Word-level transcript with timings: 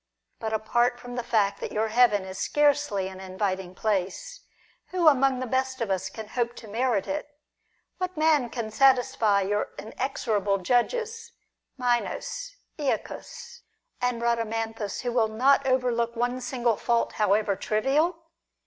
But, 0.39 0.51
apart 0.51 0.99
from 0.99 1.15
the 1.15 1.21
fact 1.23 1.59
that 1.59 1.71
your 1.71 1.89
heaven 1.89 2.25
is 2.25 2.39
scarcely 2.39 3.07
an 3.07 3.19
inviting 3.19 3.75
place, 3.75 4.39
who 4.87 5.07
among 5.07 5.39
the 5.39 5.45
best 5.45 5.79
of 5.79 5.91
us 5.91 6.09
can 6.09 6.29
hope 6.29 6.55
to 6.55 6.67
merit 6.67 7.05
it? 7.05 7.27
What 7.99 8.17
man 8.17 8.49
can 8.49 8.71
satisfy 8.71 9.41
your 9.43 9.69
inexorable 9.77 10.57
judges, 10.57 11.33
Minos, 11.77 12.55
Eacus, 12.79 13.59
and 14.01 14.23
Ehadamanthus, 14.23 15.01
who 15.01 15.11
will 15.13 15.27
not 15.27 15.67
overlook 15.67 16.15
one 16.15 16.41
single 16.41 16.77
fault, 16.77 17.13
however 17.21 17.55
trivial 17.55 18.23